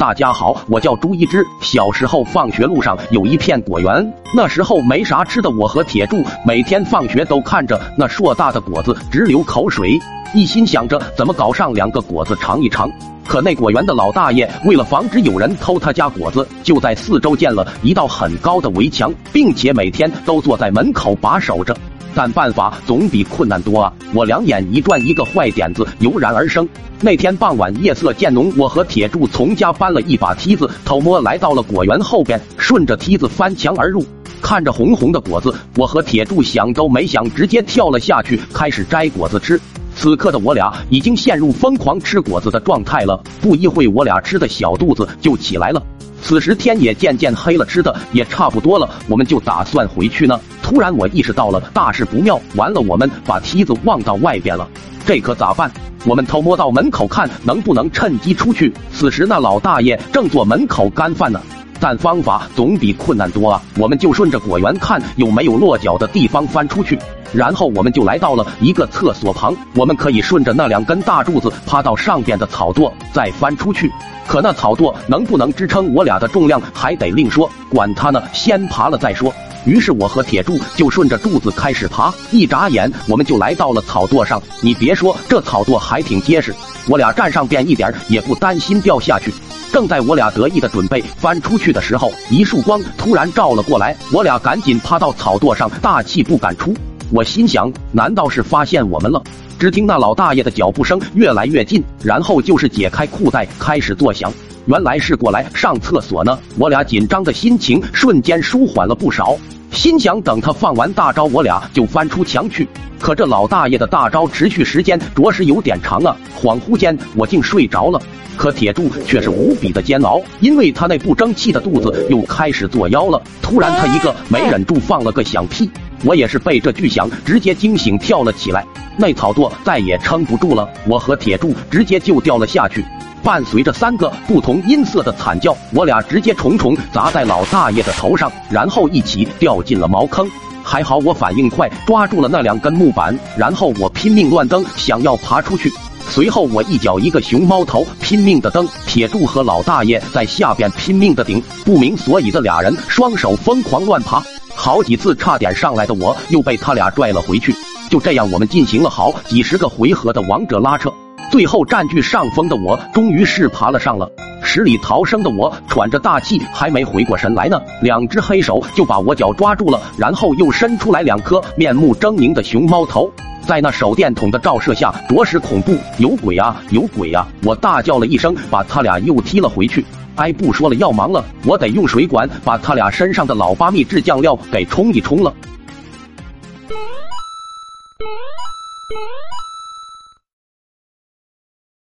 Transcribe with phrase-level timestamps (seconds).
[0.00, 1.46] 大家好，我叫朱一只。
[1.60, 9.98] 小时候放学路上有一片果园，那时候没啥吃的，我和铁柱每天放学都看着那硕大的果子直流口水，
[10.32, 12.90] 一心想着怎么搞上两个果子尝一尝。
[13.26, 21.76] 可那果园的老大爷为了防止有人偷他家果子，就在四周建了一道很高的围墙，并且每天都坐在门口把守着。
[22.14, 23.92] 但办法总比困难多啊！
[24.12, 26.68] 我两眼一转，一个坏点子油然而生。
[27.00, 34.04] 那天傍晚，夜色渐浓，我和铁柱从家搬了一把梯子，偷摸来到了果园后边，顺着梯子翻墙而入。
[34.42, 39.60] 看着红红的果子，我和铁柱想都没想，直接跳了下去，开始摘果子吃。
[39.94, 43.22] 此刻的我俩已经陷入疯狂吃果子的状态了。
[43.40, 45.82] 不一会，我俩吃的小肚子就起来了。
[46.22, 50.38] 此时天也渐渐黑了，吃的也差不多了，我们就打算回去呢。
[50.70, 54.68] 突然，我意识到了大事不妙，完了，我们把梯子忘到外边了，
[55.04, 55.68] 这可咋办？
[56.06, 58.72] 我们偷摸到门口看能不能趁机出去。
[58.92, 61.42] 此时，那老大爷正坐门口干饭呢，
[61.80, 63.60] 但方法总比困难多啊！
[63.78, 66.96] 我们就顺着果园看有没有落脚的地方翻出去，
[67.32, 73.90] 然后我们就来到了一个厕所旁，我们可以顺着那两根大柱子趴到上边的草垛，再翻出去。
[74.28, 79.34] 可那草垛能不能支撑我俩的重量还得另说，管他呢，先爬了再说。
[79.64, 84.42] 于是我和铁柱就顺着柱子开始爬，一眨眼我们就来到了草垛上。
[84.60, 86.54] 你别说，这草垛还挺结实，
[86.88, 89.32] 我俩站上便一点也不担心掉下去。
[89.72, 96.74] 正在我俩得意的准备翻出去的时候，一束光突然照了过来，我俩赶紧趴到草垛上，大气不敢出。
[97.12, 99.22] 我心想，难道是发现我们了？
[99.58, 104.32] 只听那老大爷的脚步声越来越近，然后就是解开裤带开始作响。
[104.66, 109.36] 原来是过来上厕所呢，我俩紧张的心情瞬间舒缓了不少。
[109.72, 112.68] 心想等他放完大招，我俩就翻出墙去。
[112.98, 116.14] 可这老大爷的大招持续时间着实有点长啊！
[116.38, 118.00] 恍惚间我竟睡着了。
[118.36, 123.20] 可铁柱却是无比的煎熬，因为他那不争气的肚子又开始作妖了。
[123.40, 125.70] 突然他一个没忍住放了个响屁，
[126.04, 128.64] 我也是被这巨响直接惊醒，跳了起来。
[128.96, 132.84] 那草垛再也撑不住了，我和铁柱直接就掉了下去。
[133.22, 140.26] 伴随着三个不同音色的惨叫，我俩直接重重砸在老大爷的头上，然后一起掉进了茅坑。
[140.62, 145.70] 还好我反应快，抓住了那两根木板，然后我拼命乱蹬，想要爬出去。
[146.08, 154.22] 随后我一脚一个熊猫头，拼命的蹬，铁柱和老大爷在下边拼命的顶，不明所以的俩人双手疯狂乱爬，
[154.62, 157.50] 好几次差点上来的我又被他俩拽了回去。
[157.88, 160.92] 就这样，我们进行了好几十个回合的王者拉扯。
[161.30, 164.06] 最后占据上风的我，终于是爬了上了。
[164.52, 173.08] 十里逃生的我喘着大气，还没回过神来呢，两只黑手就把我脚抓住了，然后又伸出来两颗面目狰狞的熊猫头，
[173.46, 175.76] 在那手电筒的照射下，着实恐怖。
[175.98, 177.28] 有鬼啊，有鬼啊！
[177.44, 179.86] 我大叫了一声，把他俩又踢了回去。
[180.16, 185.32] 哎，不说了，要忙了，我得用水管把他俩身上的老八秘制酱料给冲一冲了。